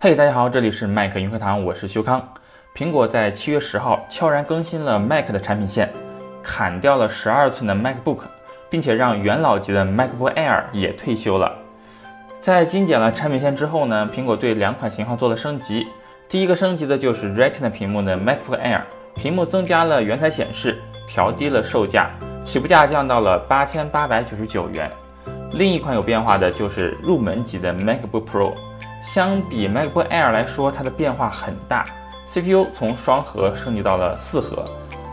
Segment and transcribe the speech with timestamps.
[0.00, 2.22] 嘿，大家好，这里是麦克云课堂，我是修康。
[2.72, 5.92] 苹果在七月十号悄然更新了 Mac 的产品线，
[6.40, 8.20] 砍掉了十二寸的 MacBook，
[8.70, 11.52] 并且让元老级的 MacBook Air 也退休了。
[12.40, 15.84] 在精简了产品线之后呢，苹果对两款型号做了升级。
[16.28, 18.82] 第一个升级的就是 Retina 屏幕的 MacBook Air，
[19.16, 20.78] 屏幕增加了原彩显示，
[21.08, 22.08] 调低了售价，
[22.44, 24.88] 起步价降到了八千八百九十九元。
[25.54, 28.52] 另一款有变化的就是入门级的 MacBook Pro，
[29.14, 31.82] 相比 MacBook Air 来说，它的变化很大。
[32.26, 34.62] CPU 从双核升级到了四核，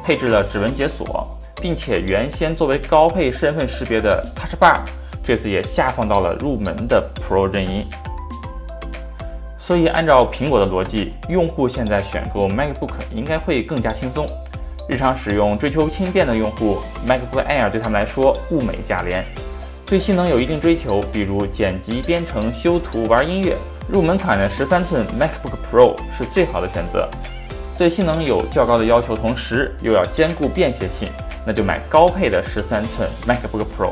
[0.03, 1.25] 配置了指纹解锁，
[1.61, 4.81] 并且原先作为高配身份识别的 Touch Bar，
[5.23, 7.85] 这次也下放到了入门的 Pro 阵营。
[9.57, 14.27] 所以按照苹果的逻辑，用户现在选购 MacBook 应该会更加轻松。
[14.89, 19.25] 日常使用追求轻便的用户，MacBook Air 对他们来说物美价廉。
[19.85, 23.55] 对性能有一定追求，比如剪辑、编程、修图、玩音乐，
[23.87, 27.09] 入门款的十三寸 MacBook Pro 是最好的选择。
[27.77, 31.09] 对性能有较高的要求，同时又要兼顾便携性，
[31.45, 33.91] 那就买高配的十三寸 MacBook Pro。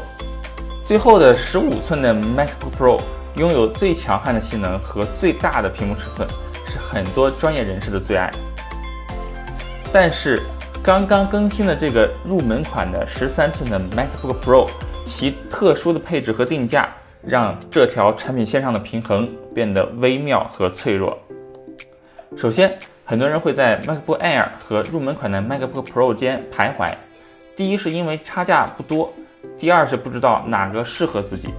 [0.85, 3.01] 最后的十五寸的 MacBook Pro
[3.35, 6.27] 拥有最强悍的性能和最大的屏幕尺寸，
[6.65, 8.31] 是很多专业人士的最爱。
[9.91, 10.41] 但是
[10.83, 14.67] 刚刚更新的这个入门款的十三寸的 MacBook Pro。
[15.05, 16.89] 其特殊的配置和定价，
[17.25, 21.17] 让这条产品线上的平衡变得微妙和脆弱。
[22.35, 26.89] 首先，很多人会在 MacBook Air 和入门款的 MacBook Pro 间徘徊。
[27.55, 29.13] 第一是因为差价不多，
[29.57, 31.53] 第二是不知道哪个适合自己。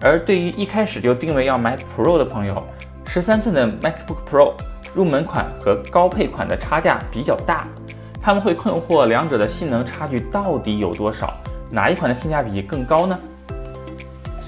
[0.00, 2.62] 而对于一开始就定位要买 Pro 的朋友，
[3.06, 4.52] 十三寸的 MacBook Pro
[4.94, 7.66] 入门款和高配款的差价比较大，
[8.20, 11.32] 他们会困惑两者的性能差距到底有多少。
[11.70, 13.18] 哪一款的性价比更高呢？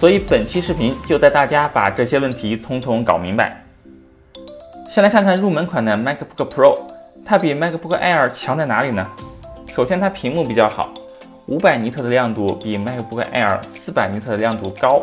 [0.05, 3.59] 所以本期视频就带大家把这些问题通通搞明白。
[4.91, 6.79] 先来看看入门款的 MacBook Pro，
[7.25, 9.03] 它比 MacBook Air 强在哪里呢？
[9.75, 10.93] 首先，它屏幕比较好，
[11.47, 15.01] 五百尼特的亮度比 MacBook Air 四百尼特的亮度高，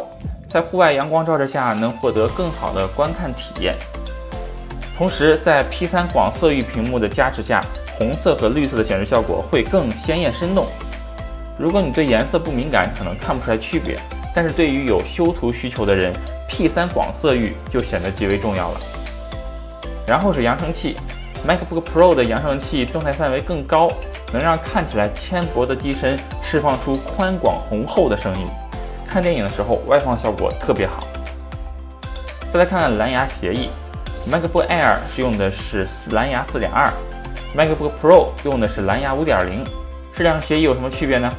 [0.48, 3.76] 在户外阳光照射下能获得更好的观看体验。
[4.96, 7.60] 同时，在 P3 广色域屏幕的加持下，
[7.98, 10.68] 红色和绿色的显示效果会更鲜艳生动。
[11.58, 13.98] 如果你对颜色不敏感，可能看不出来区别。
[14.34, 16.14] 但是对于有修图需求的人
[16.50, 18.80] ，P3 广色域就显得极为重要了。
[20.08, 20.96] 然后是扬声器
[21.48, 23.90] ，MacBook Pro 的扬声器动态范围更高，
[24.34, 28.46] 能让看起来纤薄的机身释放出宽广浑厚的声音。
[29.08, 31.04] 看电影的时候，外放效果特别好。
[32.52, 33.70] 再来看看蓝牙协议
[34.30, 39.66] ，MacBook Air 是用的是蓝牙 4.2，MacBook Pro 用的是蓝牙5.0。
[40.16, 41.30] 这两个协议有什么区别呢？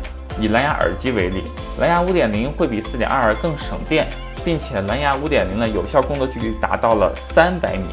[0.41, 1.42] 以蓝牙耳机为例，
[1.81, 4.06] 蓝牙5.0会比4.2更省电，
[4.44, 7.87] 并且蓝牙5.0的有效工作距离达到了300米，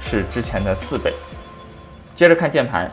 [0.00, 1.12] 是之前的四倍。
[2.14, 2.90] 接着看键盘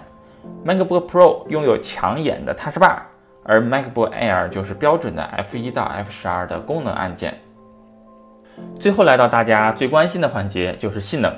[0.65, 2.97] ，MacBook Pro 拥有抢眼的 Touch Bar，
[3.43, 7.39] 而 MacBook Air 就是标准的 F1 到 F12 的功能按键。
[8.79, 11.33] 最后来到大家最关心的环节，就是性能。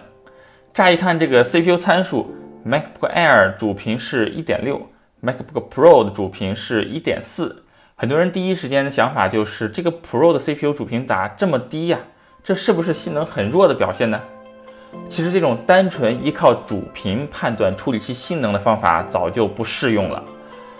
[0.73, 2.33] 乍一看这个 CPU 参数
[2.65, 4.81] ，MacBook Air 主频是1.6。
[5.21, 7.62] MacBook Pro 的主频是一点四，
[8.03, 11.97] 很多人第一时间的想法就是这个 Pro 的 CPU 主频咋这么低呀？
[12.43, 14.19] 这是不是性能很弱的表现呢？
[15.07, 20.21] 其实这种单纯依靠主频判断处理器性能的方法早就不适用了。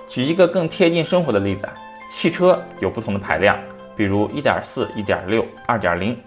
[0.10, 1.74] 举一个更贴近生活的例子啊，
[2.12, 3.58] 汽车有不同的排量，
[3.96, 6.18] 比如一点四、一点六、二点零。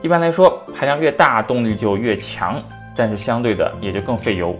[0.00, 2.62] 一般来说，排量越大，动力就越强，
[2.96, 4.58] 但是相对的也就更费油。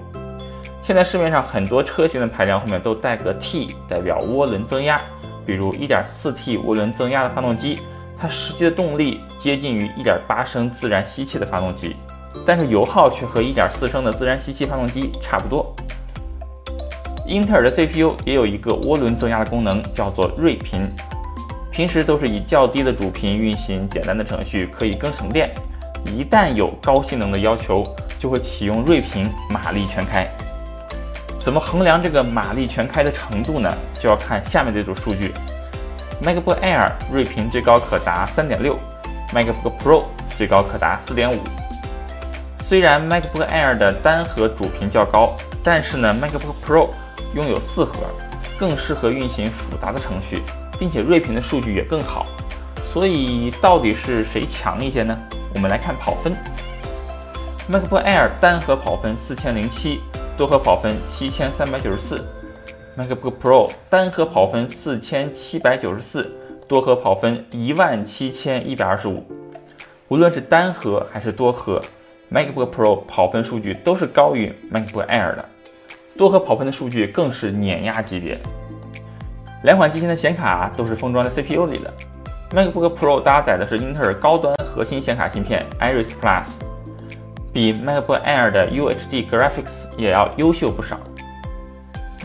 [0.83, 5.01] 现在市面上很多车型的排量后面都带个 T，代表涡轮增压。
[5.47, 7.79] 比如 1.4T 涡轮增压的发动机，
[8.19, 11.95] 它实际的动力接近于1.8升自然吸气的发动机，
[12.45, 15.75] 但是油耗却和1.4升的自然吸气发动机差不多。
[17.27, 20.89] 英特尔的 CPU 也有一个涡轮增压的功能，叫做睿频。
[21.71, 25.51] 平时都是以较低的主频运行简单的程序，可以更省电。
[26.07, 27.83] 一旦有高性能的要求，
[28.19, 30.27] 就会启用睿频，马力全开。
[31.39, 33.73] 怎么衡量这个马力全开的程度呢？
[34.01, 35.33] 就要看下面这组数据
[36.23, 40.05] ：MacBook Air 睿频最高可达 3.6，MacBook Pro
[40.37, 41.37] 最高可达4.5。
[42.69, 46.91] 虽然 MacBook Air 的单核主频较高，但是呢，MacBook Pro
[47.35, 47.95] 拥有四核，
[48.59, 50.43] 更适合运行复杂的程序，
[50.79, 52.27] 并且睿频的数据也更好。
[52.93, 55.17] 所以到底是谁强一些呢？
[55.55, 56.37] 我们来看跑分
[57.71, 60.01] ：MacBook Air 单核跑分4007。
[60.37, 62.23] 多核跑分七千三百九十四
[62.99, 66.31] ，MacBook Pro 单核跑分四千七百九十四，
[66.67, 69.25] 多核跑分一万七千一百二十五。
[70.09, 71.83] 无论是单核还是多核
[72.33, 75.45] ，MacBook Pro 跑分数据都是高于 MacBook Air 的，
[76.17, 78.39] 多核跑分的数据更是碾压级别。
[79.63, 81.93] 两款机型的显卡都是封装在 CPU 里的。
[82.53, 86.47] MacBook Pro 搭载的是英特尔高端核心显卡芯片 Iris Plus，
[87.53, 90.97] 比 MacBook Air 的 UHD Graphics 也要优秀不少。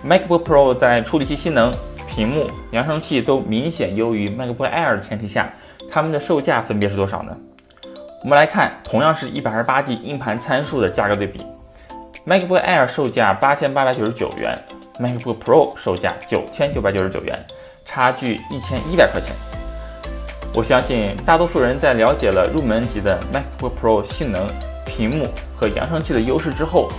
[0.04, 1.72] MacBook Pro 在处理器性能、
[2.08, 5.54] 屏幕、扬声器都明显优于 MacBook Air 的前提下，
[5.92, 7.38] 它们的售价分别是多少呢？
[8.24, 11.46] 我们来看，同样是一百二十八 G 硬盘参数的价格对比
[12.26, 14.58] ，MacBook Air 售价八千八百九十九元
[15.00, 17.40] ，MacBook Pro 售价九千九百九十九元，
[17.86, 19.36] 差距一千一百块钱。
[20.54, 24.48] 我相信大多数人在了解了入门级的 MacBook Pro 性能、
[24.84, 26.90] 屏幕和扬声器的优势之后，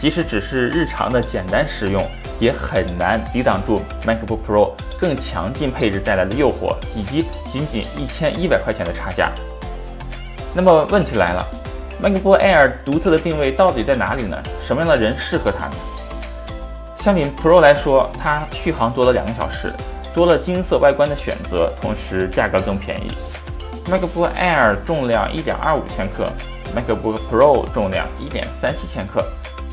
[0.00, 2.02] 即使只是日常的简单使用，
[2.38, 9.30] 也很难抵挡住 MacBook Pro 更强劲配置带来的诱惑，以及仅仅一千一百块钱的差价。
[10.54, 11.46] 那么问题来了
[12.02, 14.36] ，MacBook Air 独特的定位到底在哪里呢？
[14.66, 15.74] 什么样的人适合它呢？
[16.98, 19.72] 相比 Pro 来说，它续航多了两个小时，
[20.14, 23.12] 多了金色外观的选择，同时价格更便宜。
[23.88, 26.26] MacBook Air 重量1.25千克
[26.74, 29.24] ，MacBook Pro 重量1.37千克，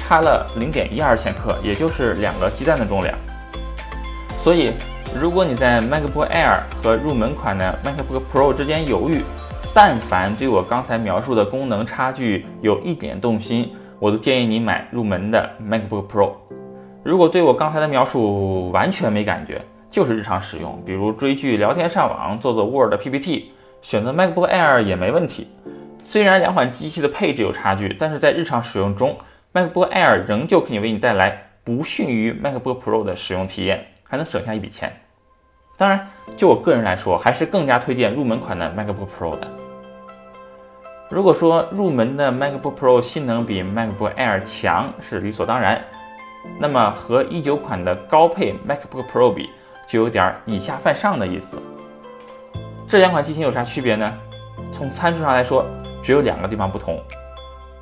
[0.07, 3.17] 差了0.12千克，也就是两个鸡蛋的重量。
[4.38, 4.73] 所以，
[5.17, 9.21] 如果你在 MacBook Air 和入门款的 MacBook Pro 之间犹豫，
[9.73, 16.33] 但凡对我刚才描述的功能差距有一点动心，我都建议你买入门的 MacBook Pro。
[17.01, 23.51] 如果对我刚才的描述完全没感觉，就是日常使用，比如追剧、聊天、上网、做做 Word、PPT，
[23.81, 25.47] 选择 MacBook Air 也没问题。
[26.03, 29.15] 虽然两款机器的配置有差距，但是在日常使用中
[29.53, 34.91] ，MacBook Air 仍旧可以为你带来不逊于 MacBook Pro 的使用体验，还能省下一笔钱。
[35.77, 39.47] 当然，就我个人来说，还是更加推荐入门款的 MacBook Pro 的。
[41.09, 45.81] 如果说入门的 MacBook Pro 性能比 MacBook Air 强是理所当然，
[46.59, 49.50] 那么和一九款的高配 MacBook Pro 比，
[49.88, 51.57] 就有点以下犯上的意思。
[52.88, 54.05] 这两款机型有啥区别呢？
[54.71, 55.65] 从参数上来说，
[56.03, 57.00] 只有两个地方不同。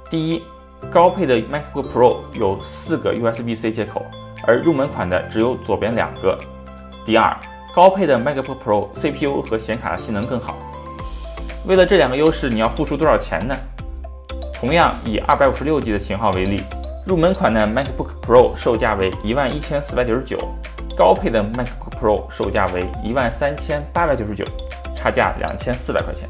[0.10, 0.44] 第一，
[0.90, 4.06] 高配的 MacBook Pro 有四个 USB-C 接口，
[4.48, 6.38] 而入门款的只有左边两个。
[7.06, 7.38] 第二，
[7.74, 10.58] 高配的 MacBook Pro CPU 和显卡的性能更好。
[11.66, 13.56] 为了这两个优势，你要付出多少钱呢？
[14.54, 16.62] 同样以二百五十六 G 的型号为例，
[17.06, 20.38] 入门款的 MacBook Pro 售价为一万一千四百九十九，
[20.98, 24.44] 高配的 MacBook Pro 售价为一万三千八百九十九，
[24.96, 26.28] 差价两千四百块钱。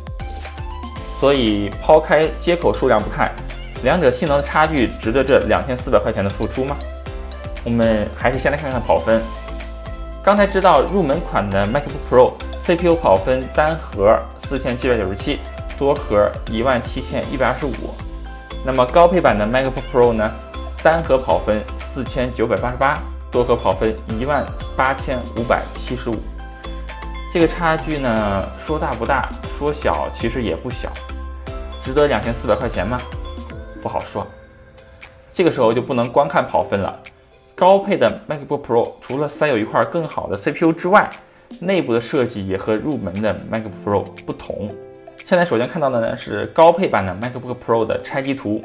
[1.19, 3.31] 所以抛开接口数量不看，
[3.83, 6.75] 两者性能的差距值得这两千四百块钱的付出吗？
[7.63, 9.21] 我们还是先来看看跑分。
[10.23, 12.33] 刚才知道入门款的 MacBook Pro
[12.63, 14.19] CPU 跑分单核。
[14.51, 15.39] 四千七百九十七，
[15.77, 17.71] 多核一万七千一百二十五。
[18.65, 20.29] 那么高配版的 MacBook Pro 呢？
[20.83, 22.99] 单核跑分四千九百八十八，
[23.31, 24.45] 多核跑分一万
[24.75, 26.15] 八千五百七十五。
[27.33, 30.89] 这个差距呢，说大不大，说小其实也不小。
[31.81, 32.99] 值得两千四百块钱吗？
[33.81, 34.25] 不好说。
[35.33, 36.99] 这个时候就不能光看跑分了。
[37.55, 41.09] 高配的 MacBook Pro 除了塞有一块更好的 CPU 之外，
[41.59, 44.73] 内部的设计也和入门的 MacBook Pro 不同。
[45.25, 48.63] 现在首先看到的呢是高配版的 MacBook Pro 的拆机图，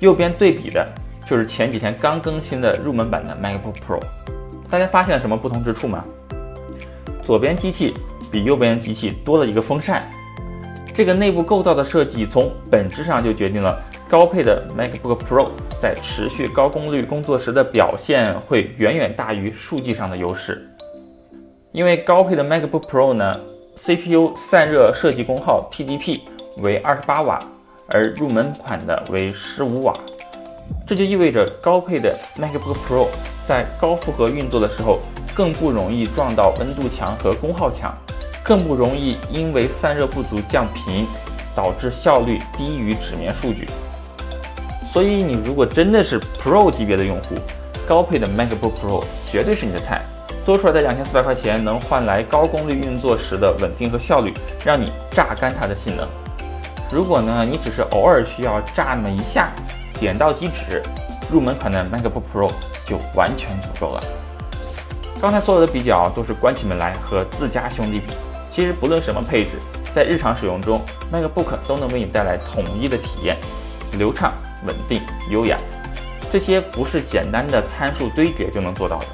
[0.00, 0.86] 右边对比的
[1.26, 4.00] 就是前几天刚更新的入门版的 MacBook Pro。
[4.68, 6.04] 大家发现了什么不同之处吗？
[7.22, 7.94] 左边机器
[8.30, 10.08] 比右边机器多了一个风扇。
[10.94, 15.48] 这个内部构造的设计从本质上就决定了高配的 MacBook Pro
[15.80, 20.68] 在持续高功率工作时的表现会远远大于数据上的优势。
[21.72, 23.34] 因为高配的 MacBook Pro 呢
[23.76, 26.20] ，CPU 散热设计功耗 TDP
[26.58, 27.38] 为二十八瓦，
[27.88, 29.92] 而入门款的为十五瓦，
[30.86, 33.08] 这就意味着高配的 MacBook Pro
[33.44, 35.00] 在高负荷运作的时候
[35.34, 37.92] 更不容易撞到温度墙和功耗墙，
[38.44, 41.06] 更不容易因为散热不足降频，
[41.56, 43.66] 导致效率低于纸面数据。
[44.94, 47.34] 所以你如果真的是 Pro 级别的用户，
[47.84, 50.02] 高配的 MacBook Pro 绝对是你的菜。
[50.44, 54.32] 多出来的两千四百块钱能换来高功率运作时的稳定和效率，
[54.64, 56.06] 让你榨干它的性能。
[56.92, 59.50] 如果呢，你只是偶尔需要榨那么一下，
[59.98, 60.80] 点到即止，
[61.28, 62.52] 入门款的 MacBook Pro
[62.86, 64.00] 就完全足够了。
[65.20, 68.12] 刚才所有的比较都是关起门来和自家兄弟比，
[68.54, 69.50] 其实不论什么配置，
[69.92, 70.80] 在日常使用中
[71.12, 73.36] ，MacBook 都能为你带来统一的体验，
[73.98, 74.32] 流畅、
[74.66, 75.58] 稳定、优雅。
[76.32, 79.06] 这些不是简单的参数堆叠就能做到的。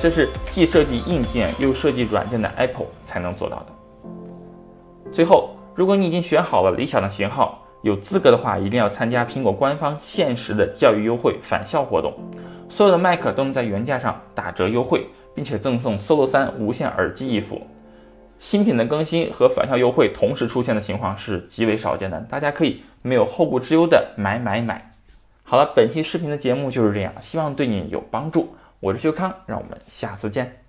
[0.00, 3.66] 这是既设计硬件又设计软件的 Apple 才能做到的。
[5.10, 12.12] 最后，如果你已经选好了理想的型号，有资格的话，一定要参加苹果官方限时的教育优惠返校活动，
[12.68, 17.60] 所有的 Mac 都能在原价上打折优惠，并且赠送 Solo 3无线耳机一副。
[18.38, 24.87] 新品的更新和返校优惠同时出现的情况是极为少见的，大家可以没有后顾之忧的买买买。
[25.50, 28.54] 好了，本期视频的节目就是这样，希望对你有帮助。
[28.80, 30.67] 我是修康，让我们下次见。